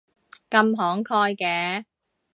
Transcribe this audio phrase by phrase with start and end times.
[0.49, 1.85] 咁慷慨嘅